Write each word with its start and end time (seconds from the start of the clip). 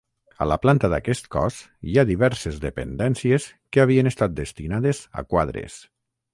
A 0.43 0.45
la 0.51 0.55
planta 0.61 0.87
d'aquest 0.93 1.27
cos, 1.35 1.59
hi 1.91 1.99
ha 1.99 2.05
diverses 2.13 2.57
dependències 2.65 3.47
que 3.77 3.87
havien 3.87 4.13
estat 4.15 4.37
destinades 4.43 5.07
a 5.23 5.29
quadres. 5.35 5.81